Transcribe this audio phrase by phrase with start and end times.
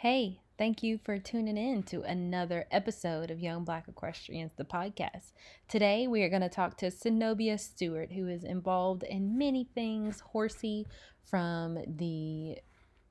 [0.00, 5.32] Hey, thank you for tuning in to another episode of Young Black Equestrians, the podcast.
[5.68, 10.20] Today we are going to talk to Zenobia Stewart, who is involved in many things
[10.20, 10.86] horsey
[11.22, 12.56] from the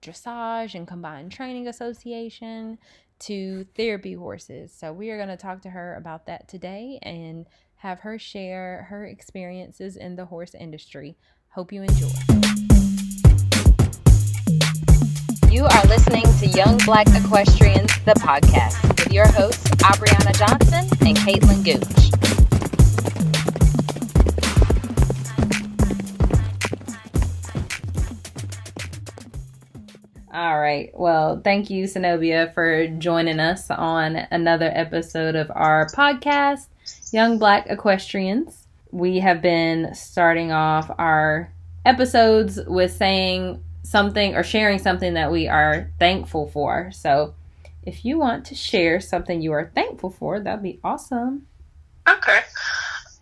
[0.01, 2.79] Dressage and Combined Training Association
[3.19, 4.73] to therapy horses.
[4.73, 7.45] So we are going to talk to her about that today and
[7.75, 11.15] have her share her experiences in the horse industry.
[11.49, 12.68] Hope you enjoy.
[15.51, 21.17] You are listening to Young Black Equestrians, the podcast, with your hosts, Abriana Johnson and
[21.17, 22.09] Caitlin Gooch.
[30.31, 30.91] All right.
[30.93, 36.67] Well, thank you, Zenobia, for joining us on another episode of our podcast,
[37.11, 38.67] Young Black Equestrians.
[38.91, 41.51] We have been starting off our
[41.85, 46.91] episodes with saying something or sharing something that we are thankful for.
[46.91, 47.33] So,
[47.83, 51.47] if you want to share something you are thankful for, that'd be awesome.
[52.07, 52.41] Okay.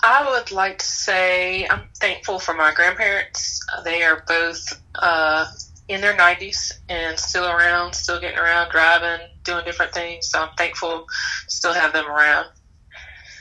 [0.04, 3.66] I would like to say I'm thankful for my grandparents.
[3.84, 5.46] They are both uh,
[5.88, 10.28] in their 90s and still around, still getting around, driving, doing different things.
[10.28, 11.06] So I'm thankful
[11.48, 12.48] to still have them around.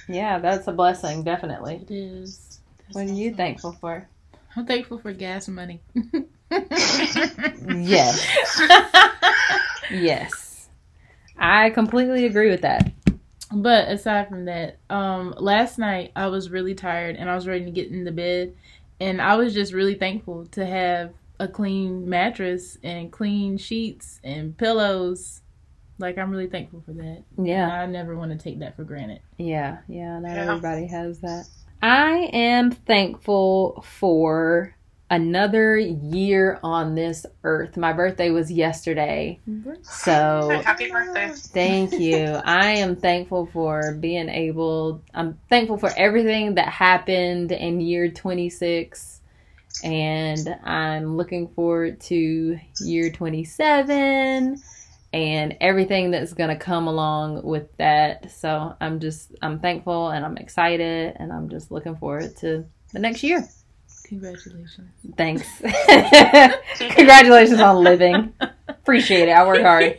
[0.09, 1.81] Yeah, that's a blessing, definitely.
[1.83, 2.61] It is.
[2.93, 4.09] What are you thankful for?
[4.55, 5.81] I'm thankful for gas money.
[7.69, 8.27] Yes.
[9.91, 10.69] yes.
[11.39, 12.93] I completely agree with that.
[13.53, 17.65] But aside from that, um, last night I was really tired and I was ready
[17.65, 18.55] to get into bed,
[19.01, 24.57] and I was just really thankful to have a clean mattress and clean sheets and
[24.57, 25.43] pillows.
[25.99, 27.23] Like I'm really thankful for that.
[27.41, 27.69] Yeah.
[27.69, 29.21] I never want to take that for granted.
[29.39, 30.51] Yeah, yeah, not Yeah.
[30.51, 31.47] everybody has that.
[31.83, 34.75] I am thankful for
[35.11, 37.77] another year on this earth.
[37.77, 39.41] My birthday was yesterday.
[39.83, 41.33] So Happy birthday.
[41.35, 42.41] Thank you.
[42.45, 49.21] I am thankful for being able, I'm thankful for everything that happened in year 26.
[49.84, 54.61] And I'm looking forward to year 27
[55.12, 58.31] and everything that's going to come along with that.
[58.33, 62.99] So I'm just, I'm thankful and I'm excited and I'm just looking forward to the
[62.99, 63.47] next year.
[64.09, 64.89] Congratulations.
[65.17, 65.49] Thanks.
[66.78, 68.33] Congratulations on living.
[68.69, 69.33] Appreciate it.
[69.33, 69.99] I work hard.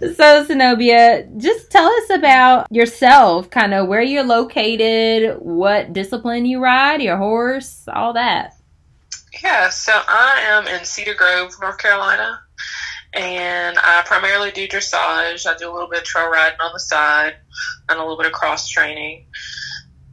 [0.16, 6.60] so, Zenobia, just tell us about yourself, kind of where you're located, what discipline you
[6.60, 8.54] ride, your horse, all that.
[9.42, 12.40] Yeah, so I am in Cedar Grove, North Carolina,
[13.12, 15.46] and I primarily do dressage.
[15.46, 17.36] I do a little bit of trail riding on the side
[17.88, 19.26] and a little bit of cross training.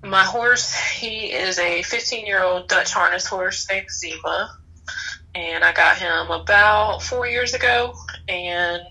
[0.03, 4.57] My horse, he is a 15 year old Dutch harness horse named Zima,
[5.33, 7.93] and I got him about four years ago,
[8.27, 8.81] and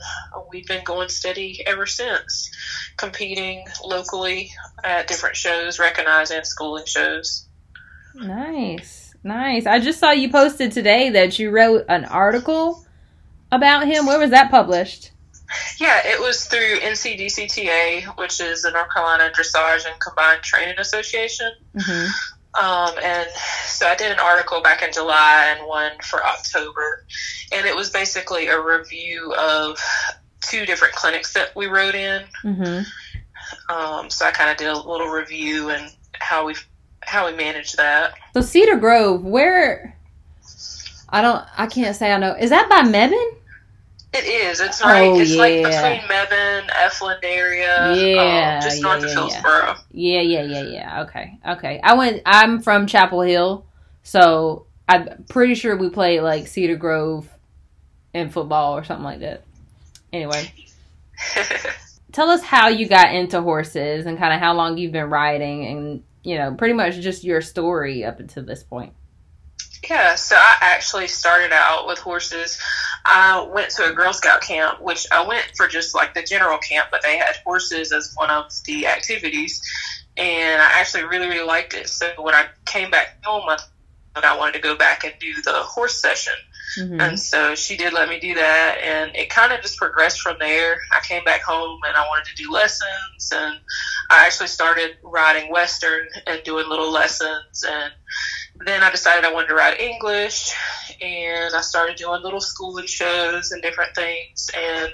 [0.51, 2.51] we've been going steady ever since,
[2.97, 4.53] competing locally
[4.83, 7.47] at different shows, recognized and schooling shows.
[8.15, 9.67] Nice, nice.
[9.67, 12.87] I just saw you posted today that you wrote an article
[13.51, 14.07] about him.
[14.07, 15.12] Where was that published?
[15.79, 21.51] Yeah, it was through NCDCTA, which is the North Carolina Dressage and Combined Training Association.
[21.79, 22.07] hmm
[22.61, 23.29] Um, and
[23.67, 27.07] so I did an article back in July and one for October.
[27.51, 29.79] And it was basically a review of
[30.43, 32.25] two different clinics that we rode in.
[32.43, 32.81] hmm
[33.69, 36.55] Um, so I kind of did a little review and how we
[37.01, 38.15] how we managed that.
[38.35, 39.99] So Cedar Grove, where?
[41.09, 41.45] I don't.
[41.57, 42.35] I can't say I know.
[42.35, 43.37] Is that by Mebane?
[44.13, 44.61] It is.
[44.61, 45.09] It's right.
[45.09, 45.97] Oh, it's like yeah.
[45.97, 49.15] between Mebane, Efland area, Yeah, um, just yeah, north yeah, of yeah.
[49.15, 49.75] Hillsborough.
[49.91, 51.03] Yeah, yeah, yeah, yeah.
[51.03, 51.81] Okay, okay.
[51.83, 52.21] I went.
[52.27, 53.65] I'm from Chapel Hill,
[54.03, 57.27] so I'm pretty sure we played like Cedar Grove
[58.13, 59.45] in football or something like that.
[60.13, 60.53] Anyway,
[62.13, 65.65] tell us how you got into horses and kind of how long you've been riding,
[65.65, 68.93] and you know, pretty much just your story up until this point.
[69.89, 72.61] Yeah, so I actually started out with horses.
[73.05, 76.59] I went to a Girl Scout camp, which I went for just like the general
[76.59, 79.61] camp, but they had horses as one of the activities.
[80.17, 81.89] And I actually really, really liked it.
[81.89, 83.57] So when I came back home, I
[84.15, 86.35] thought I wanted to go back and do the horse session.
[86.79, 87.03] Mhm.
[87.03, 90.39] And so she did let me do that, and it kind of just progressed from
[90.39, 90.81] there.
[90.91, 93.59] I came back home and I wanted to do lessons, and
[94.11, 97.65] I actually started riding Western and doing little lessons.
[97.67, 97.93] And
[98.67, 100.53] then I decided I wanted to ride English,
[101.01, 104.51] and I started doing little schooling shows and different things.
[104.55, 104.93] And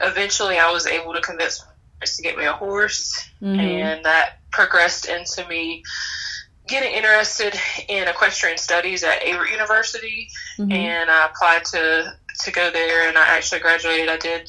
[0.00, 3.58] eventually I was able to convince my parents to get me a horse, Mhm.
[3.60, 5.82] and that progressed into me
[6.66, 7.54] getting interested
[7.88, 10.28] in equestrian studies at Averett University
[10.58, 10.72] Mhm.
[10.72, 14.10] and I applied to to go there, and I actually graduated.
[14.10, 14.46] I did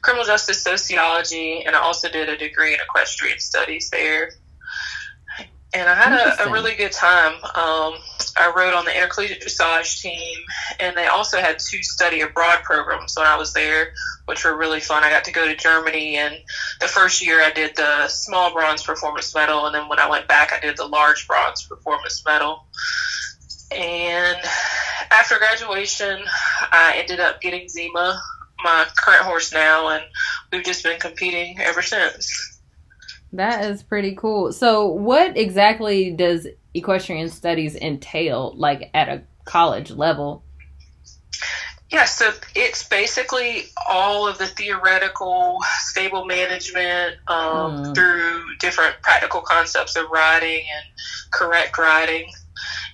[0.00, 4.30] criminal justice sociology, and I also did a degree in equestrian studies there.
[5.76, 7.34] And I had a, a really good time.
[7.34, 8.00] Um,
[8.34, 10.38] I rode on the intercollegiate dressage team,
[10.80, 13.92] and they also had two study abroad programs when I was there,
[14.24, 15.04] which were really fun.
[15.04, 16.34] I got to go to Germany, and
[16.80, 20.26] the first year I did the small bronze performance medal, and then when I went
[20.28, 22.64] back, I did the large bronze performance medal.
[23.70, 24.38] And
[25.10, 26.22] after graduation,
[26.72, 28.18] I ended up getting Zima,
[28.64, 30.04] my current horse now, and
[30.50, 32.55] we've just been competing ever since.
[33.36, 34.52] That is pretty cool.
[34.52, 40.42] So, what exactly does equestrian studies entail, like at a college level?
[41.90, 47.94] Yeah, so it's basically all of the theoretical stable management um, mm.
[47.94, 50.84] through different practical concepts of riding and
[51.30, 52.28] correct riding.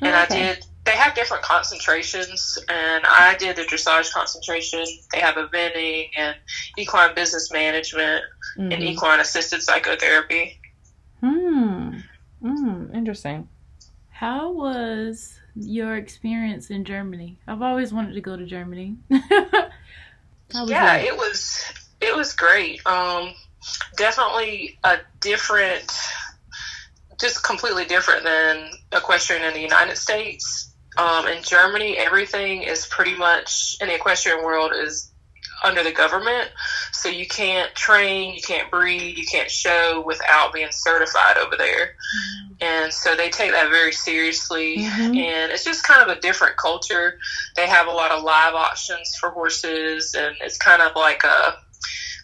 [0.02, 0.50] And okay.
[0.50, 4.84] I did they have different concentrations, and I did the dressage concentration.
[5.12, 6.36] They have eventing and
[6.76, 8.24] equine business management
[8.58, 8.72] mm-hmm.
[8.72, 10.60] and equine assisted psychotherapy.
[11.20, 11.98] Hmm.
[12.40, 12.86] Hmm.
[12.94, 13.48] Interesting.
[14.10, 17.38] How was your experience in Germany?
[17.46, 18.96] I've always wanted to go to Germany.
[19.08, 19.68] yeah,
[20.50, 21.04] that?
[21.04, 21.64] it was
[22.00, 22.84] it was great.
[22.86, 23.34] Um,
[23.96, 25.92] definitely a different,
[27.20, 33.14] just completely different than equestrian in the United States um, in Germany, everything is pretty
[33.14, 35.12] much in the equestrian world is
[35.64, 36.50] under the government.
[36.92, 41.86] So you can't train, you can't breed, you can't show without being certified over there.
[41.86, 42.52] Mm-hmm.
[42.60, 44.78] And so they take that very seriously.
[44.78, 45.16] Mm-hmm.
[45.16, 47.18] And it's just kind of a different culture.
[47.56, 51.56] They have a lot of live auctions for horses, and it's kind of like a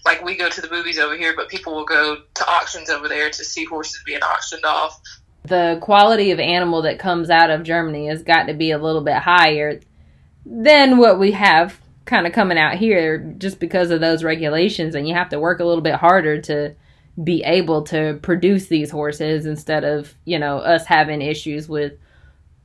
[0.05, 3.09] like we go to the movies over here, but people will go to auctions over
[3.09, 5.01] there to see horses being auctioned off
[5.49, 9.01] the quality of animal that comes out of Germany has got to be a little
[9.03, 9.81] bit higher
[10.45, 15.07] than what we have kind of coming out here just because of those regulations and
[15.07, 16.75] you have to work a little bit harder to
[17.23, 21.93] be able to produce these horses instead of, you know, us having issues with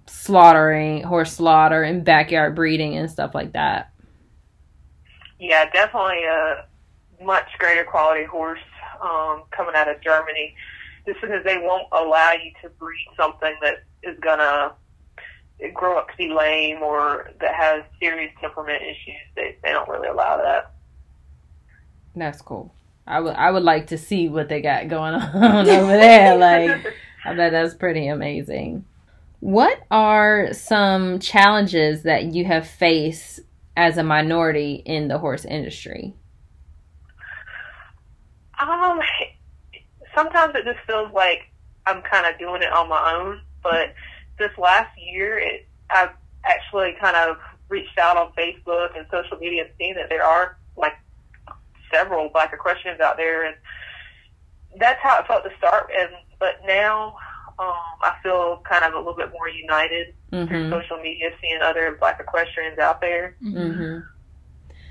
[0.05, 3.91] slaughtering, horse slaughter and backyard breeding and stuff like that.
[5.39, 6.65] Yeah, definitely a
[7.21, 8.59] much greater quality horse
[9.01, 10.55] um, coming out of Germany
[11.05, 14.73] just because they won't allow you to breed something that is gonna
[15.73, 19.15] grow up to be lame or that has serious temperament issues.
[19.35, 20.73] They they don't really allow that.
[22.15, 22.73] That's cool.
[23.05, 26.37] I would I would like to see what they got going on over there.
[26.37, 26.93] Like
[27.25, 28.85] I bet that's pretty amazing.
[29.39, 33.41] What are some challenges that you have faced
[33.75, 36.15] as a minority in the horse industry?
[38.59, 38.99] Um,
[40.15, 41.49] sometimes it just feels like
[41.85, 43.41] I'm kind of doing it on my own.
[43.61, 43.93] But
[44.37, 46.11] this last year, it, I've
[46.43, 47.37] actually kind of
[47.69, 50.93] reached out on Facebook and social media and seen that there are like
[51.93, 53.55] several black equestrians out there, and
[54.79, 55.91] that's how it felt to start.
[55.97, 57.15] And but now
[57.59, 60.47] um, I feel kind of a little bit more united mm-hmm.
[60.47, 63.35] through social media, seeing other black equestrians out there.
[63.43, 63.99] Mm-hmm.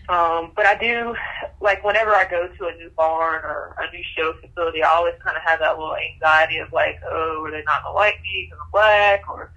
[0.08, 1.14] Um, but I do,
[1.60, 5.14] like, whenever I go to a new barn or a new show facility, I always
[5.24, 8.20] kind of have that little anxiety of, like, oh, are they not going to like
[8.20, 9.28] me because I'm black?
[9.28, 9.52] Or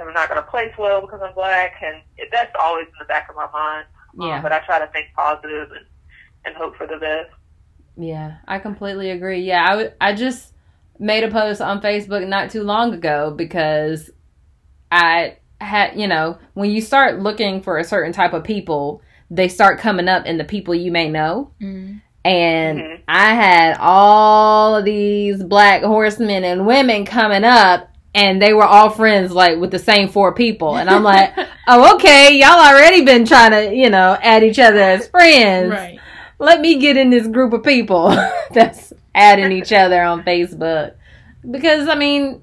[0.00, 1.74] am I not going to place well because I'm black?
[1.82, 3.86] And it, that's always in the back of my mind.
[4.18, 4.36] Um, yeah.
[4.36, 5.86] Um, but I try to think positive and,
[6.46, 7.30] and hope for the best.
[7.98, 9.42] Yeah, I completely agree.
[9.42, 10.52] Yeah, I, w- I just
[10.98, 14.10] made a post on Facebook not too long ago because
[14.90, 19.48] I had, you know, when you start looking for a certain type of people, they
[19.48, 21.52] start coming up in the people you may know.
[21.60, 21.98] Mm-hmm.
[22.24, 23.02] And mm-hmm.
[23.06, 28.90] I had all of these black horsemen and women coming up, and they were all
[28.90, 30.76] friends, like with the same four people.
[30.76, 31.34] And I'm like,
[31.68, 35.70] oh, okay, y'all already been trying to, you know, add each other as friends.
[35.70, 36.00] Right.
[36.38, 38.08] Let me get in this group of people
[38.50, 40.94] that's adding each other on Facebook.
[41.48, 42.42] Because, I mean,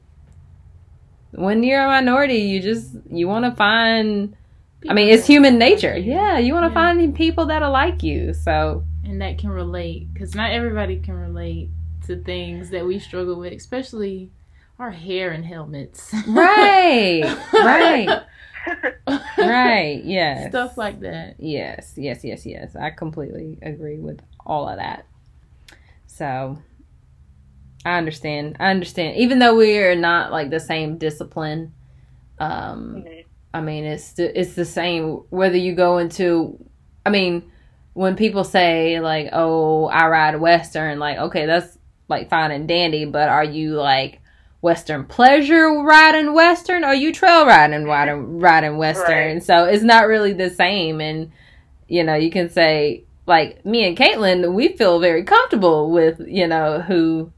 [1.32, 4.36] when you're a minority, you just, you want to find
[4.90, 5.98] I mean, it's human nature.
[5.98, 6.74] Yeah, you want to yeah.
[6.74, 8.34] find people that are like you.
[8.34, 11.70] So and that can relate because not everybody can relate
[12.08, 14.32] to things that we struggle with, especially
[14.80, 16.14] our hair and helmets.
[16.28, 17.24] Right.
[17.54, 18.24] right.
[19.38, 20.02] right.
[20.04, 20.50] Yes.
[20.50, 21.36] Stuff like that.
[21.40, 21.94] Yes.
[21.96, 22.24] Yes.
[22.24, 22.46] Yes.
[22.46, 22.76] Yes.
[22.76, 25.06] I completely agree with all of that.
[26.08, 26.58] So
[27.86, 28.58] I understand.
[28.60, 29.18] I understand.
[29.18, 31.74] Even though we are not like the same discipline,
[32.40, 33.23] um, mm-hmm
[33.54, 36.58] I mean, it's the, it's the same whether you go into.
[37.06, 37.52] I mean,
[37.94, 43.06] when people say like, "Oh, I ride Western," like, okay, that's like fine and dandy,
[43.06, 44.20] but are you like
[44.62, 46.84] Western pleasure riding Western?
[46.84, 47.90] Or are you trail riding mm-hmm.
[47.90, 49.34] riding riding Western?
[49.34, 49.44] Right.
[49.44, 51.32] So it's not really the same, and
[51.88, 56.48] you know, you can say like me and Caitlin, we feel very comfortable with you
[56.48, 57.32] know who.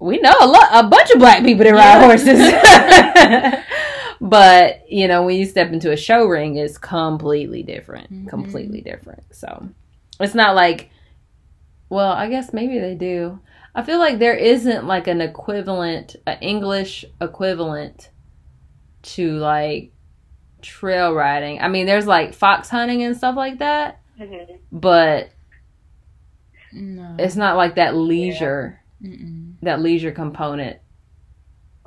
[0.00, 2.06] We know a lot, a bunch of black people that ride Yeah.
[2.06, 2.40] horses,
[4.24, 8.28] but you know when you step into a show ring, it's completely different, Mhm.
[8.28, 9.22] completely different.
[9.34, 9.68] So
[10.18, 10.88] it's not like,
[11.90, 13.38] well, I guess maybe they do.
[13.74, 18.10] I feel like there isn't like an equivalent, an English equivalent
[19.02, 19.92] to like
[20.62, 21.60] trail riding.
[21.60, 24.58] I mean, there's like fox hunting and stuff like that, Mhm.
[24.72, 25.28] but
[26.72, 27.16] No.
[27.18, 29.54] it's not like that leisure, Mm-mm.
[29.62, 30.78] that leisure component.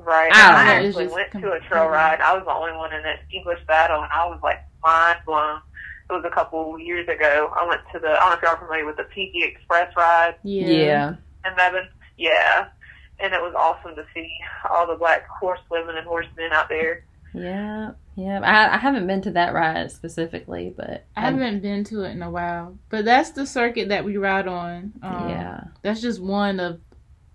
[0.08, 0.32] Right.
[0.34, 2.22] I I actually just went to a trail ride.
[2.22, 5.60] I was the only one in an English saddle, and I was like mind blown.
[6.10, 7.52] It was a couple years ago.
[7.54, 8.08] I went to the.
[8.08, 10.68] I don't know if y'all are familiar with the PG Express ride Yeah.
[10.68, 11.10] Yeah.
[11.46, 11.90] in Mebane.
[12.18, 12.68] Yeah,
[13.20, 14.32] and it was awesome to see
[14.70, 17.04] all the black horse women and horsemen out there.
[17.34, 17.92] Yeah.
[18.16, 18.40] Yeah.
[18.40, 22.22] I, I haven't been to that ride specifically, but I haven't been to it in
[22.24, 24.94] a while, but that's the circuit that we ride on.
[25.04, 25.64] Um, yeah.
[25.84, 26.80] That's just one of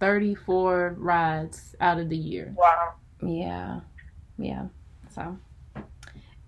[0.02, 2.52] 34 rides out of the year.
[2.56, 2.94] Wow.
[3.22, 3.80] Yeah.
[4.36, 4.66] Yeah.
[5.14, 5.38] So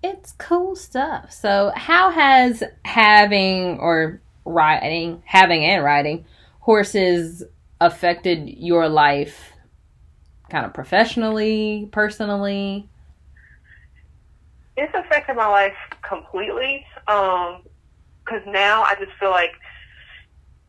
[0.02, 1.30] it's cool stuff.
[1.30, 6.24] So how has having or riding, having and riding
[6.58, 7.44] horses
[7.80, 9.52] affected your life
[10.50, 12.88] kind of professionally, personally?
[14.76, 16.84] It's affected my life completely.
[17.06, 17.62] Um,
[18.24, 19.52] because now I just feel like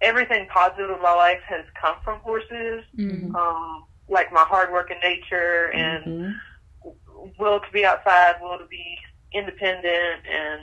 [0.05, 2.83] everything positive in my life has come from horses.
[2.97, 3.33] Mm.
[3.35, 7.33] Um, like my hardworking nature and Mhm.
[7.39, 8.99] will to be outside, will to be
[9.33, 10.61] independent and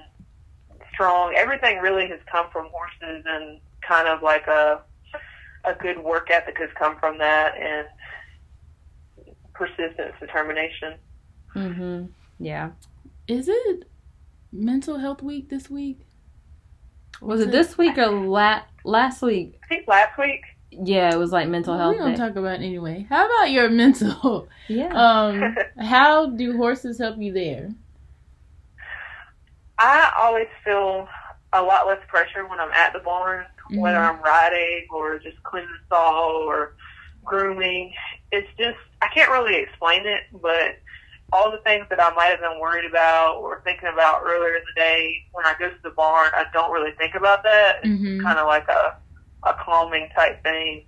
[0.94, 1.34] strong.
[1.34, 4.82] Everything really has come from horses, and kind of like a
[5.64, 7.86] a good work ethic has come from that, and
[9.54, 10.94] persistence, determination.
[11.54, 12.10] Mhm.
[12.38, 12.70] Yeah.
[13.28, 13.88] Is it
[14.52, 16.00] mental health week this week?
[17.22, 19.58] Was it this week or la- last week?
[19.64, 20.42] I think last week.
[20.70, 21.92] Yeah, it was like mental Well, health.
[21.94, 22.16] we don't day.
[22.16, 23.06] talk about it anyway.
[23.08, 24.48] How about your mental?
[24.68, 24.88] yeah.
[24.88, 27.70] Um, how do horses help you there?
[29.78, 31.08] I always feel
[31.52, 34.14] a lot less pressure when I'm at the barn, whether Mhm.
[34.16, 36.74] I'm riding or just cleaning the stall or
[37.24, 37.92] grooming.
[38.30, 40.76] It's just I can't really explain it, but
[41.32, 44.62] all the things that I might have been worried about or thinking about earlier in
[44.66, 47.76] the day, when I go to the barn, I don't really think about that.
[47.84, 48.22] It's Mhm.
[48.22, 48.96] kind of like a
[49.44, 50.86] a calming type thing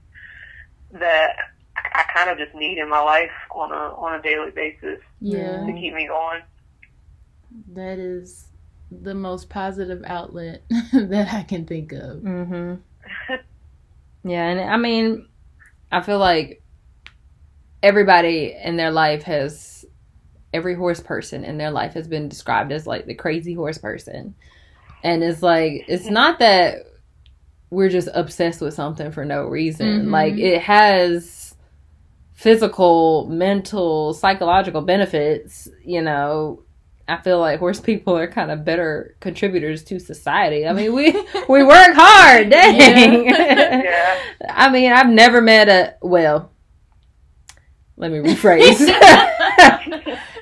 [0.92, 1.34] that
[1.76, 5.00] I, I kind of just need in my life on a on a daily basis
[5.20, 6.42] Yeah, to keep me going.
[7.72, 8.48] that is
[8.90, 12.22] the most positive outlet that I can think of.
[12.22, 12.74] Mm-hmm.
[14.24, 15.28] Yeah, and I mean,
[15.92, 16.62] I feel like
[17.82, 19.84] everybody in their life has
[20.54, 24.34] every horse person in their life has been described as like the crazy horse person.
[25.02, 26.76] And it's like it's not that
[27.70, 30.06] we're just obsessed with something for no reason.
[30.06, 30.10] Mhm.
[30.10, 31.56] Like it has
[32.32, 36.60] physical, mental, psychological benefits, you know.
[37.06, 40.66] I feel like horse people are kind of better contributors to society.
[40.66, 41.10] I mean, we
[41.48, 43.26] we work hard, dang.
[43.26, 44.18] Yeah.
[44.48, 46.50] I mean, I've never met a well.
[47.96, 48.80] Let me rephrase.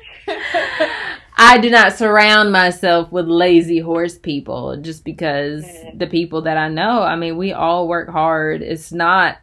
[1.37, 6.69] I do not surround myself with lazy horse people just because the people that I
[6.69, 8.63] know, I mean, we all work hard.
[8.63, 9.39] It's not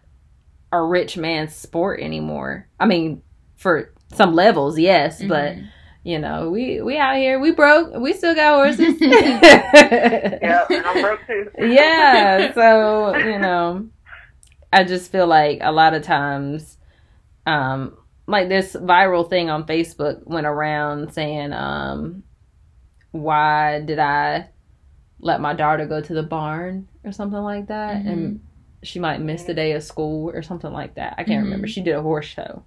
[0.72, 2.68] a rich man's sport anymore.
[2.80, 3.22] I mean,
[3.56, 5.68] for some levels, yes, but Mhm.
[6.04, 8.96] you know, we we out here, we broke, we still got horses.
[9.02, 11.50] Yeah, and I'm broke too.
[11.60, 13.88] yeah so you know
[14.72, 16.78] i just feel like a lot of times
[17.48, 17.98] um
[18.30, 22.24] like this viral thing on facebook went around saying um
[23.12, 24.48] why did i
[25.20, 28.42] let my daughter go to the barn or something like that and
[28.84, 31.46] she might miss the day of school or something like that i can't Mhm.
[31.46, 32.64] remember she did a horse show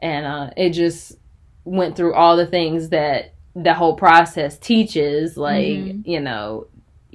[0.00, 1.18] and uh it just
[1.64, 6.06] went through all the things that the whole process teaches like Mhm.
[6.06, 6.66] you know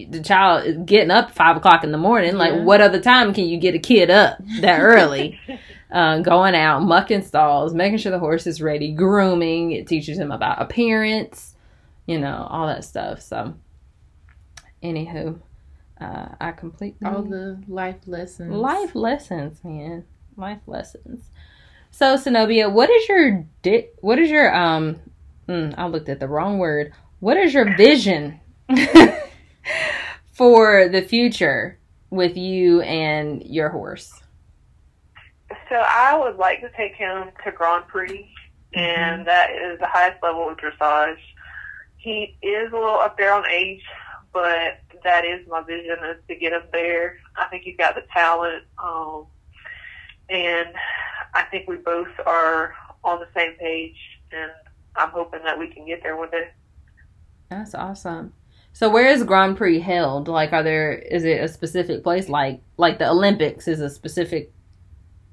[0.10, 2.31] the child is getting up five o'clock in the morning.
[2.31, 2.38] Yeah.
[2.39, 5.39] Like, what other time can you get a kid up that early?
[5.91, 9.71] uh, going out, mucking stalls, making sure the horse is ready, grooming.
[9.74, 11.55] It teaches him about appearance,
[12.05, 13.21] you know, all that stuff.
[13.21, 13.53] So,
[14.81, 15.39] anywho,
[16.00, 18.51] uh, I completely All the life lessons.
[18.51, 20.05] life lessons, man,
[20.38, 21.25] life lessons.
[21.91, 25.00] So, Zenobia, what is your di- what is your um?
[25.50, 26.93] Mm, I looked at the wrong word.
[27.19, 28.39] What is your vision
[30.31, 31.77] for the future
[32.10, 34.21] with you and your horse?
[35.70, 38.29] So I would like to take him to Grand Prix,
[38.74, 41.17] and that is the highest level of dressage.
[41.98, 43.84] He is a little up there on age,
[44.34, 47.17] but that is my vision is to get him there.
[47.36, 49.25] I think he's got the talent, um,
[50.29, 50.70] and
[51.34, 53.98] I think we both are on the same page,
[54.31, 54.51] and
[54.96, 56.50] I'm hoping that we can get there one day.
[57.50, 58.34] That's awesome.
[58.74, 60.27] So where is Grand Prix held?
[60.27, 62.29] Like, are there is it a specific place?
[62.29, 64.53] Like, like the Olympics is a specific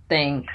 [0.08, 0.46] thing.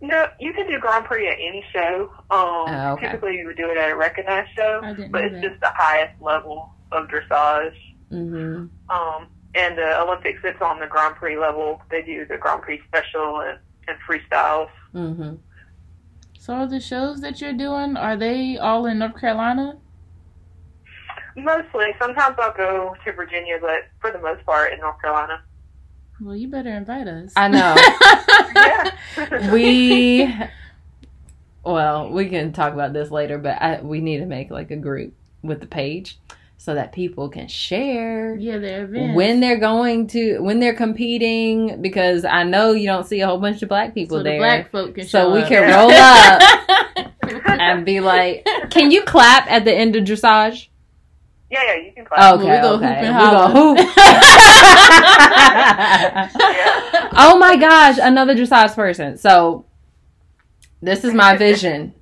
[0.00, 2.10] No, you can do Grand Prix at any show.
[2.30, 3.06] Um, Oh, okay.
[3.06, 5.42] Typically, you would do it at a recognized show, but it's that.
[5.42, 7.76] just the highest level of dressage.
[8.10, 8.66] Mm-hmm.
[8.88, 11.82] Um, and the Olympics, it's on the Grand Prix level.
[11.90, 13.58] They do the Grand Prix special and,
[13.88, 14.70] and freestyles.
[14.94, 15.34] Mm-hmm.
[16.38, 19.76] So the shows that you're doing, are they all in North Carolina?
[21.36, 21.94] Mostly.
[22.00, 25.42] Sometimes I'll go to Virginia, but for the most part in North Carolina.
[26.20, 27.32] Well, you better invite us.
[27.36, 27.76] I know.
[28.52, 29.52] Yeah.
[29.52, 30.32] we
[31.64, 34.76] well we can talk about this later but I, we need to make like a
[34.76, 35.12] group
[35.42, 36.18] with the page
[36.56, 39.16] so that people can share yeah, their events.
[39.16, 43.38] when they're going to when they're competing because i know you don't see a whole
[43.38, 45.48] bunch of black people so the there black folk can so show we up.
[45.48, 47.12] can roll up
[47.60, 50.68] and be like can you clap at the end of dressage
[51.50, 52.20] yeah, yeah, you can clap.
[52.20, 53.78] Oh, okay we go okay hoop and we go hoop
[55.40, 57.08] Yeah.
[57.16, 59.16] oh my gosh, another dressage person.
[59.18, 59.64] So
[60.82, 61.94] this is my vision.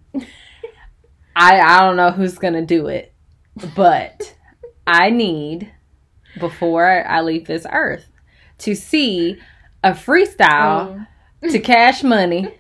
[1.37, 3.13] I I don't know who's gonna do it,
[3.77, 4.35] but
[4.87, 5.73] I need
[6.39, 8.07] before I leave this earth
[8.59, 9.39] to see
[9.85, 11.07] a freestyle
[11.43, 11.49] Oh.
[11.51, 12.53] to Cash Money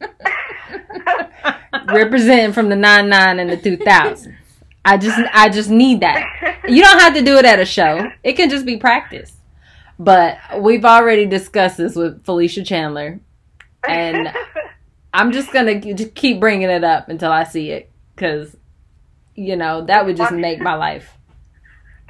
[1.92, 4.34] representing from the 99 and the 2000s.
[4.84, 6.24] I just I just need that.
[6.68, 8.10] You don't have to do it at a show.
[8.22, 9.34] It can just be practice.
[9.98, 13.20] But we've already discussed this with Felicia Chandler,
[13.88, 14.30] and
[15.14, 18.54] I'm just gonna just keep bringing it up until I see it, because
[19.34, 21.16] you know that would just make my life.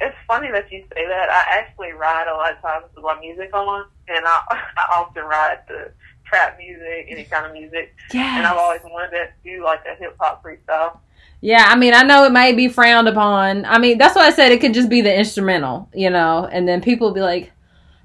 [0.01, 1.29] It's funny that you say that.
[1.29, 4.41] I actually ride a lot of times with my music on, and I,
[4.77, 5.91] I often ride the
[6.25, 8.37] trap music, any kind of music, Yeah.
[8.37, 10.99] and I've always wanted to do like a hip hop freestyle.
[11.41, 11.65] Yeah.
[11.67, 13.65] I mean, I know it might be frowned upon.
[13.65, 16.67] I mean, that's why I said it could just be the instrumental, you know, and
[16.67, 17.51] then people be like,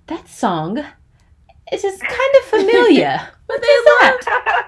[0.06, 0.78] "That song,
[1.72, 4.20] it's just kind of familiar." But they love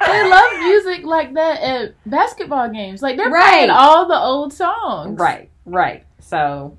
[0.07, 3.01] they love music like that at basketball games.
[3.01, 3.51] Like they're Right.
[3.53, 5.19] playing all the old songs.
[5.19, 6.05] Right, right.
[6.21, 6.77] So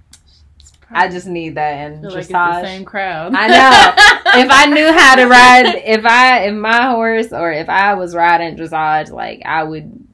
[0.91, 2.27] I just need that I in like dressage.
[2.61, 3.33] the same crowd.
[3.35, 3.93] I know.
[4.43, 8.13] if I knew how to ride, if I if my horse or if I was
[8.13, 10.06] riding dressage, like I would.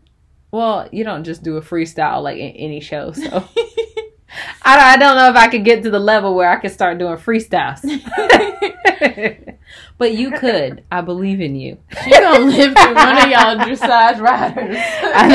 [0.54, 3.24] Well, you don't just do a freestyle like in any show, so
[4.62, 6.70] I don't, I don't know if I could get to the level where I could
[6.70, 7.82] start doing freestyles.
[9.98, 10.84] but you could.
[10.92, 11.80] I believe in you.
[12.04, 14.78] She gonna live through one of y'all dressage riders.
[15.02, 15.28] I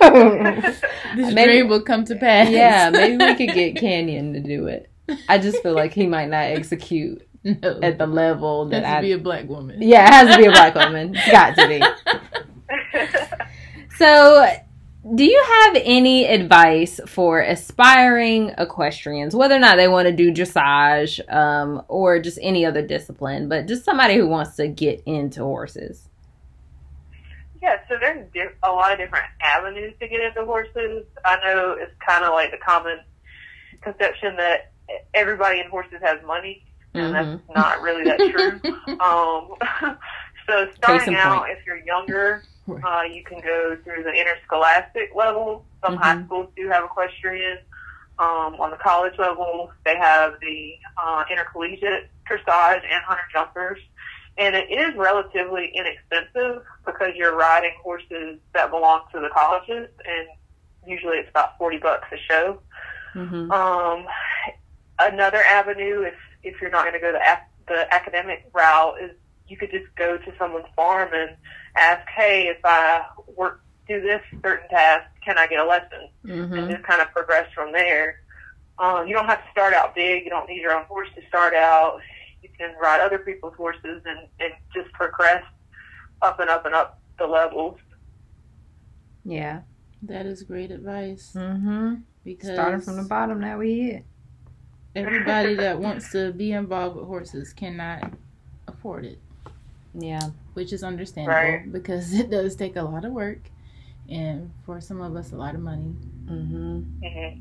[0.00, 0.60] know.
[1.16, 2.48] this Maybe- dream will come to pass.
[2.48, 4.88] yeah, maybe we could get Canyon to do it.
[5.28, 7.80] I just feel like he might not execute no.
[7.82, 9.00] at the level that Has that to I.
[9.02, 9.82] be a black woman.
[9.82, 11.12] yeah, it has to be a black woman.
[11.16, 11.82] It's got to be.
[13.96, 14.46] So,
[15.14, 20.32] do you have any advice for aspiring equestrians, whether or not they want to do
[20.32, 25.40] dressage um, or just any other discipline, but just somebody who wants to get into
[25.42, 26.08] horses?
[27.62, 28.26] Yeah, so there's
[28.62, 31.04] a lot of different avenues to get into horses.
[31.24, 33.00] I know it's kind of like the common
[33.80, 34.72] conception that
[35.14, 37.40] everybody in horses has money, and Mhm.
[37.46, 38.60] that's not really that true.
[39.00, 39.96] um,
[40.46, 41.52] so starting out, point.
[41.58, 42.84] if you're younger, Right.
[42.84, 45.64] uh, you can go through the interscholastic level.
[45.84, 46.26] Some high Mhm.
[46.26, 47.58] schools do have equestrian.
[48.18, 53.80] Um, on the college level, they have the uh, intercollegiate dressage and hunter jumpers.
[54.38, 60.28] And it is relatively inexpensive because you're riding horses that belong to the colleges, and
[60.86, 62.60] usually it's about 40 bucks a show.
[63.14, 63.50] Mhm.
[63.52, 64.06] Um,
[64.98, 69.10] another avenue, if if you're not going to go the ac- the academic route, is
[69.54, 71.36] you could just go to someone's farm and
[71.76, 73.04] ask, "Hey, if I
[73.36, 76.70] work do this certain task, can I get a lesson?" And Mhm.
[76.72, 78.20] just kind of progress from there.
[78.80, 80.24] Um, you don't have to start out big.
[80.24, 82.00] You don't need your own horse to start out.
[82.42, 85.44] You can ride other people's horses and and just progress
[86.20, 87.78] up and up and up the levels.
[89.24, 89.62] Yeah.
[90.02, 91.94] That is great advice Mm-hmm.
[92.24, 94.02] because Starting from the bottom, that we here.
[94.96, 98.12] everybody that wants to be involved with horses cannot
[98.68, 99.18] afford it,
[99.94, 100.20] Yeah.
[100.54, 101.72] which is understandable Right.
[101.72, 103.38] because it does take a lot of work
[104.08, 105.94] and for some of us a lot of money.
[106.26, 106.80] Mm-hmm.
[107.02, 107.40] hmm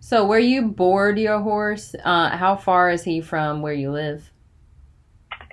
[0.00, 4.30] So, where you board your horse, uh, how far is he from where you live?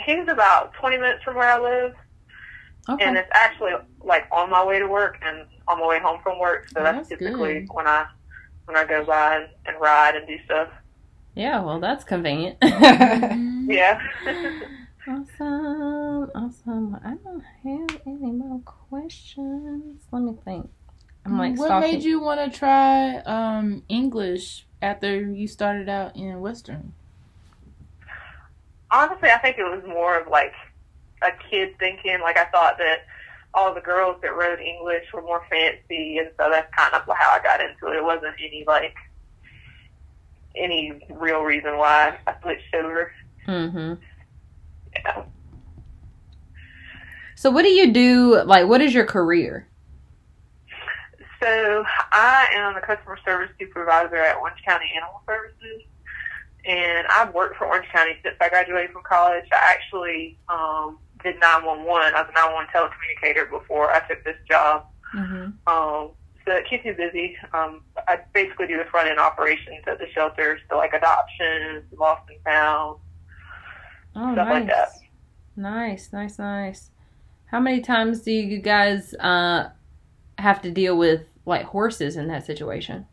[0.05, 1.93] He's about 20 minutes from where I live.
[2.87, 3.03] Okay.
[3.03, 3.71] and it's actually
[4.03, 6.69] like on my way to work and on my way home from work.
[6.69, 7.69] So Oh, that's, that's typically good.
[7.73, 8.05] when I
[8.65, 10.69] when I go by and, and ride and do stuff.
[11.33, 12.59] Yeah, well, that's convenient.
[12.61, 13.65] Mhm.
[13.67, 13.99] Yeah.
[15.07, 16.97] Awesome, awesome.
[17.03, 20.01] I don't have any more questions.
[20.11, 20.69] Let me think.
[21.25, 21.91] I'm like what stalking.
[21.93, 26.93] made you want to try um, English after you started out in Western?
[28.91, 30.53] Honestly, I think it was more of like
[31.21, 32.19] a kid thinking.
[32.21, 33.05] Like I thought that
[33.53, 37.31] all the girls that wrote English were more fancy, and so that's kind of how
[37.31, 37.97] I got into it.
[37.97, 38.95] It wasn't any like
[40.55, 43.11] any real reason why I switched over.
[43.47, 43.93] Mm-hmm.
[47.37, 48.41] So, what do you do?
[48.43, 49.67] Like, what is your career?
[51.45, 55.83] So I am a customer service supervisor at Orange County Animal Services,
[56.65, 59.45] and I've worked for Orange County since I graduated from college.
[59.51, 62.15] I actually um, did 911.
[62.15, 64.87] I was a 911 telecommunicator before I took this job.
[65.13, 65.51] Mm-hmm.
[65.67, 66.11] Um,
[66.45, 67.37] so it keeps me busy.
[67.53, 72.23] Um, I basically do the front end operations at the shelters, so like adoptions, lost
[72.29, 72.97] and found,
[74.15, 74.53] Oh, stuff nice.
[74.53, 74.89] like that.
[75.55, 76.89] Nice, nice, nice.
[77.45, 79.69] How many times do you guys uh
[80.37, 83.05] have to deal with like horses in that situation?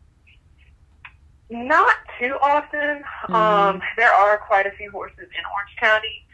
[1.49, 3.03] Not too often.
[3.29, 6.25] Um, there are quite a few horses in Orange County,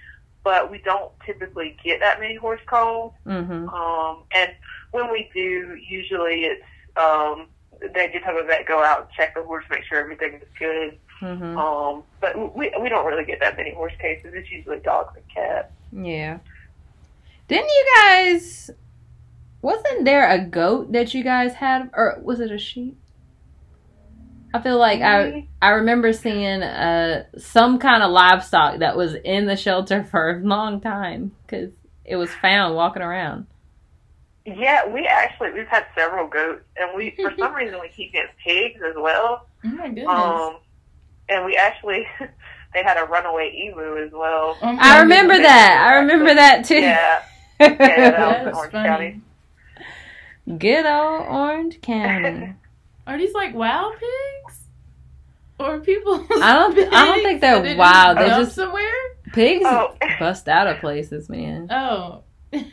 [0.43, 3.13] but we don't typically get that many horse calls.
[3.25, 3.67] Mm-hmm.
[3.69, 4.51] Um, and
[4.91, 6.63] when we do, usually it's
[6.95, 7.47] um,
[7.93, 10.47] they just have a vet go out and check the horse, make sure everything is
[10.57, 10.97] good.
[11.21, 11.57] Mm-hmm.
[11.57, 14.33] Um, but we we don't really get that many horse cases.
[14.33, 15.71] It's usually dogs and cats.
[15.91, 16.39] Yeah.
[17.47, 18.71] Didn't you guys?
[19.61, 22.97] Wasn't there a goat that you guys had, or was it a sheep?
[24.53, 29.45] I feel like I I remember seeing uh some kind of livestock that was in
[29.45, 31.71] the shelter for a long time because
[32.05, 33.45] it was found walking around.
[34.45, 38.31] Yeah, we actually we've had several goats, and we for some reason we keep getting
[38.43, 39.45] pigs as well.
[39.63, 40.07] Oh my goodness.
[40.07, 40.57] Um,
[41.29, 42.05] and we actually
[42.73, 44.57] they had a runaway emu as well.
[44.61, 45.49] Oh I remember goodness.
[45.51, 45.87] that.
[45.91, 46.75] I remember that too.
[46.79, 47.21] Yeah,
[47.59, 48.87] yeah, that was in Orange funny.
[48.89, 49.21] County.
[50.57, 52.53] Good old Orange County.
[53.07, 54.59] Are these like wild pigs?
[55.59, 56.25] Or people?
[56.41, 58.17] I don't thi- I don't think they're wild.
[58.17, 58.83] They're jump just- somewhere.
[59.33, 61.67] Pigs Oh, bust out of places, man.
[61.69, 62.23] Oh.
[62.51, 62.63] I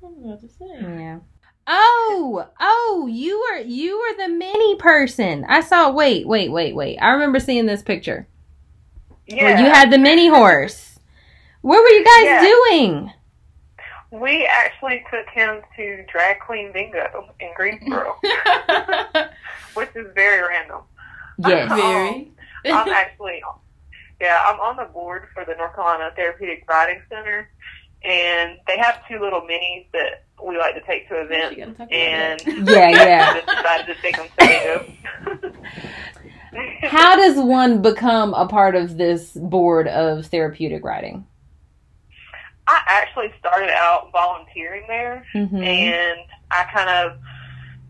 [0.00, 0.66] was about to say.
[0.80, 1.18] Yeah.
[1.66, 5.44] Oh, oh, you were you were the mini person.
[5.48, 5.90] I saw.
[5.90, 6.98] Wait, wait, wait, wait.
[6.98, 8.26] I remember seeing this picture.
[9.26, 9.42] yeah.
[9.44, 10.98] Where you had the mini horse.
[11.62, 12.40] What were you guys Yeah.
[12.42, 13.12] doing?
[14.12, 18.16] we actually took him to drag queen bingo in Greensboro,
[19.74, 20.82] which is very random.
[21.38, 21.70] Yes.
[21.70, 22.32] Um, very.
[22.72, 23.42] I'm actually,
[24.20, 27.50] yeah, I'm on the board for the North Carolina Therapeutic Riding Center,
[28.06, 31.56] and they have two little minis that we like to take to events.
[31.56, 32.40] gotta talk about And.
[32.68, 33.34] Yeah, yeah.
[33.34, 35.52] just decided to take them to bingo.
[36.88, 41.26] How does one become a part of this board of therapeutic riding?
[42.68, 45.56] I actually started out volunteering there, Mm-hmm.
[45.62, 46.18] and
[46.50, 47.18] I kind of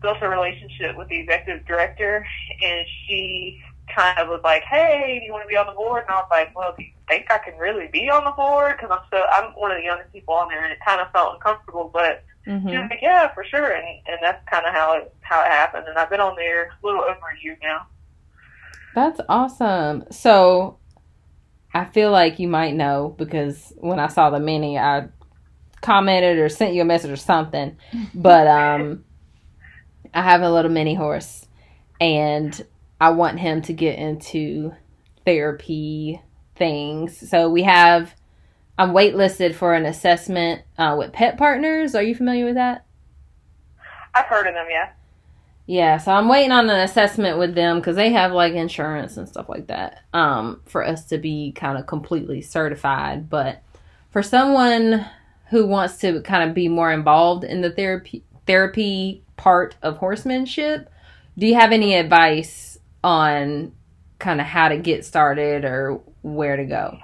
[0.01, 2.25] built a relationship with the executive director,
[2.63, 3.59] and she
[3.93, 6.19] kind of was like, "Hey, do you want to be on the board?" And I
[6.21, 8.77] was like, "Well, do you think I can really be on the board?
[8.77, 11.11] Because I'm so I'm one of the youngest people on there, and it kind of
[11.11, 12.23] felt uncomfortable." But
[12.67, 12.79] she Mm-hmm.
[12.79, 15.87] was like, "Yeah, for sure," and and that's kind of how it how it happened.
[15.87, 17.87] And I've been on there a little over a year now.
[18.93, 20.05] That's awesome.
[20.11, 20.79] So
[21.73, 25.09] I feel like you might know because when I saw the mini, I
[25.81, 27.77] commented or sent you a message or something.
[28.13, 29.05] But um,
[30.13, 31.45] I have a little mini horse,
[31.99, 32.59] and
[32.99, 34.73] I want him to get into
[35.25, 36.21] therapy
[36.55, 37.29] things.
[37.29, 38.13] So we have.
[38.79, 41.95] I'm waitlisted for an assessment uh, with Pet Partners.
[41.95, 42.85] Are you familiar with that?
[44.13, 44.91] I've heard of them, yeah.
[45.65, 49.27] Yeah, so I'm waiting on an assessment with them because they have like insurance and
[49.27, 53.29] stuff like that um, for us to be kind of completely certified.
[53.29, 53.61] But
[54.09, 55.05] for someone
[55.49, 60.89] who wants to kind of be more involved in the therapy therapy part of horsemanship,
[61.37, 63.71] do you have any advice on
[64.19, 66.97] kind of how to get started or where to go?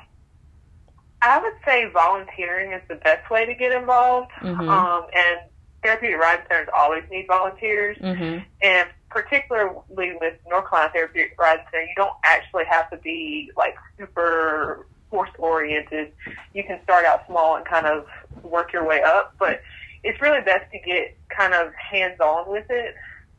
[1.21, 4.31] I would say volunteering is the best way to get involved.
[4.41, 4.67] Mhm.
[4.67, 5.39] Um, and
[5.81, 7.97] therapeutic riding centers always need volunteers.
[7.97, 8.39] Mm-hmm.
[8.61, 13.75] And particularly with North Carolina Therapeutic Riding Center, you don't actually have to be like
[13.97, 16.11] super horse oriented.
[16.53, 18.07] You can start out small and kind of
[18.43, 19.61] work your way up, but
[20.03, 22.95] it's really best to get kind of hands on with it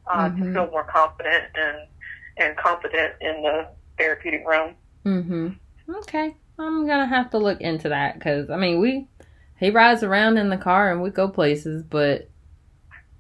[0.07, 0.39] uh, Mhm.
[0.39, 1.79] to feel more confident and
[2.37, 3.69] and competent in the
[3.99, 4.75] therapeutic realm.
[5.05, 5.49] Mm-hmm.
[6.01, 6.35] Okay.
[6.59, 9.09] I'm gonna have to look into that because I mean we
[9.59, 12.29] he rides around in the car and we go places, but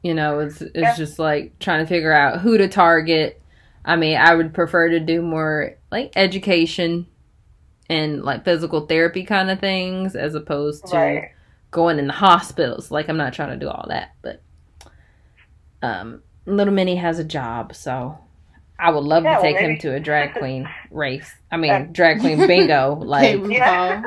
[0.03, 0.95] You know, it's it's Yeah.
[0.97, 3.41] just like trying to figure out who to target.
[3.87, 7.07] I mean, I would prefer to do more like education
[7.89, 11.31] and like physical therapy kind of things as opposed to Right.
[11.71, 12.91] going in the hospitals.
[12.91, 14.43] Like I'm not trying to do all that, but
[15.83, 18.19] um little Minnie has a job, so
[18.79, 21.31] I would love Yeah, to well, take him to a drag queen race.
[21.51, 21.87] I mean, Yeah.
[21.93, 22.97] drag queen bingo.
[23.05, 23.51] Like RuPaul.
[23.53, 24.03] Yeah.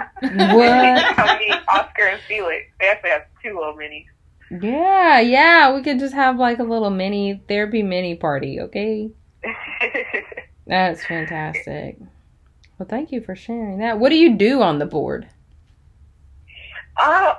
[0.55, 1.15] What?
[1.15, 2.65] Come meet Oscar and Felix.
[2.79, 4.05] They actually have two little minis.
[4.49, 9.09] Yeah, yeah, we could just have like a little mini therapy mini party, okay?
[10.67, 11.97] That's fantastic.
[12.77, 13.99] Well, thank you for sharing that.
[13.99, 15.27] What do you do on the board?
[16.97, 17.33] uh,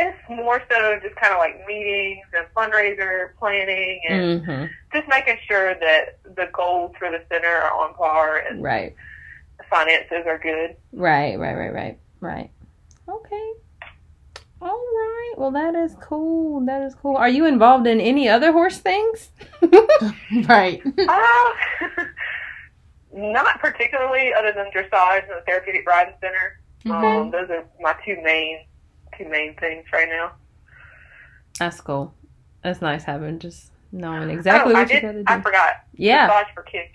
[0.00, 5.36] it's more so just kind of like meetings and fundraiser planning and hmm just making
[5.46, 8.94] sure that the goals for the center are on par and Right,
[9.58, 10.74] the finances are good.
[10.92, 12.50] right, right, right, right, right.
[13.08, 13.52] Okay.
[14.62, 15.34] All right.
[15.38, 16.64] Well, that is cool.
[16.66, 17.16] That is cool.
[17.16, 19.30] Are you involved in any other horse things?
[20.48, 20.82] right.
[21.08, 21.52] Uh,
[23.14, 26.60] not particularly, other than dressage and the therapeutic riding center.
[26.94, 28.58] Um, those are my two main
[29.20, 30.32] two main things right now.
[31.58, 32.14] That's cool.
[32.62, 35.72] That's nice having just knowing exactly oh, what I you did, got to I forgot.
[35.94, 36.28] Yeah.
[36.28, 36.94] Dressage for Kids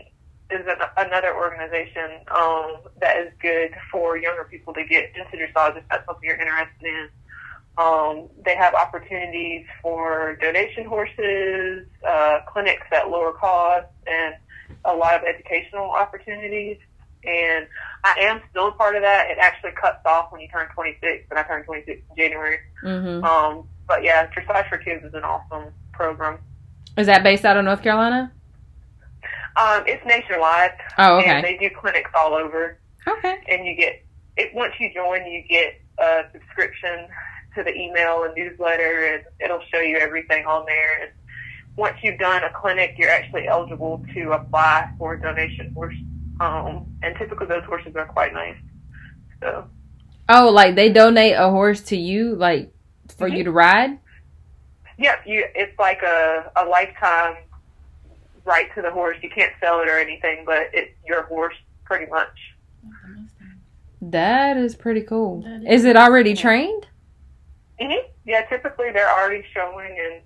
[0.51, 5.77] is an, another organization um, that is good for younger people to get into dressage
[5.77, 7.09] if that's something you're interested in.
[7.77, 14.35] Um, they have opportunities for donation horses, uh, clinics at lower cost, and
[14.85, 16.77] a lot of educational opportunities.
[17.27, 17.67] And
[18.03, 19.29] I am still a part of that.
[19.31, 22.59] It actually cuts off when you turn 26, and I turned 26 in January.
[22.81, 26.39] hmm Um, but yeah, Dressage for Kids is an awesome program.
[26.97, 28.31] Is that based out of North Carolina?
[29.57, 31.41] Um, it's nationwide, Oh, and okay.
[31.41, 32.77] they do clinics all over.
[33.07, 33.37] Okay.
[33.49, 34.03] And you get
[34.37, 37.07] it once you join, you get a subscription
[37.55, 41.03] to the email and newsletter, and it'll show you everything on there.
[41.03, 41.11] And
[41.77, 45.95] once you've done a clinic, you're actually eligible to apply for a donation horse.
[46.39, 48.57] Um, and typically those horses are quite nice.
[49.41, 49.69] So
[50.27, 52.73] Oh, like they donate a horse to you, like
[53.17, 53.99] for you to ride?
[54.97, 55.45] Yep, you.
[55.53, 57.35] It's like a a lifetime
[58.43, 59.17] right to the horse.
[59.21, 62.35] You can't sell it or anything, but it's your horse pretty much.
[64.01, 65.41] That is pretty cool.
[65.41, 66.87] That is Is it already trained?
[67.79, 67.91] hmm
[68.25, 70.21] Yeah, typically they're already showing and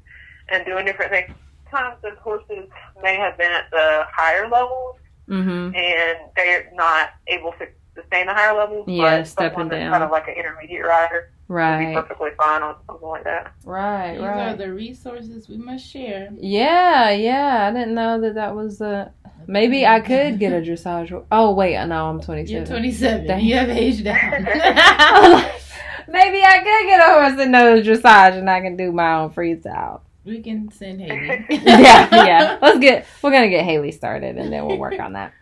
[0.49, 1.31] and doing different things.
[1.71, 2.67] Sometimes the horses
[3.03, 4.95] may have been at the higher levels
[5.29, 5.75] Mm-hmm.
[5.75, 8.85] and they're not able to sustain the higher levels.
[8.87, 9.91] Yeah, but stepping someone down.
[9.91, 11.95] kind of like an intermediate rider would be Right.
[11.95, 13.51] perfectly fine on something like that.
[13.65, 14.13] Right.
[14.13, 16.29] These are the resources we must share.
[16.39, 17.09] Yeah.
[17.11, 17.67] Yeah.
[17.69, 19.11] I didn't know that that was a.
[19.47, 21.25] Maybe I could get a dressage.
[21.31, 22.55] Oh wait, no, I'm 27.
[22.55, 23.25] You're 27.
[23.27, 23.43] Dang.
[23.43, 24.17] You have aged down.
[26.07, 29.29] Maybe I could get a horse that knows dressage and I can do my own
[29.31, 30.01] freestyle.
[30.29, 31.45] We can send Haley.
[31.49, 32.59] yeah, yeah.
[32.61, 33.05] Let's get.
[33.21, 35.33] We're gonna get Haley started and then we'll work on that.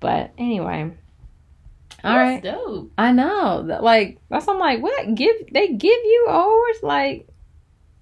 [0.00, 0.92] But anyway,
[2.04, 2.42] all That's right.
[2.42, 2.92] dope.
[2.98, 3.64] I know.
[3.80, 4.46] Like that's.
[4.48, 5.14] I'm like, what?
[5.14, 6.86] Give they give you a?
[6.86, 7.28] Like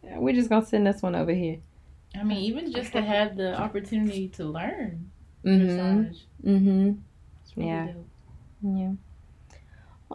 [0.03, 1.59] we're just gonna send this one over here.
[2.19, 5.11] I mean, even just to have the opportunity to learn
[5.45, 5.69] Mm-hmm.
[5.79, 6.21] dressage.
[6.45, 6.93] Mm-hmm.
[7.43, 7.87] It's really Yeah.
[7.89, 8.07] dope.
[8.63, 8.93] Yeah.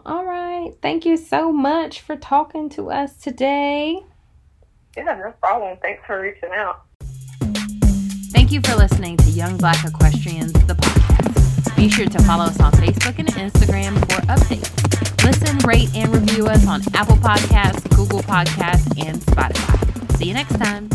[0.04, 0.72] All right.
[0.82, 4.00] Thank you so much for talking to us today.
[4.96, 5.78] Yeah, no problem.
[5.82, 6.82] Thanks for reaching out.
[8.32, 11.76] Thank you for listening to Young Black Equestrians, the podcast.
[11.76, 15.24] Be sure to follow us on Facebook and Instagram for updates.
[15.24, 20.16] Listen, rate, and review us on Apple Podcasts, Google Podcasts, and Spotify.
[20.16, 20.88] See you next time.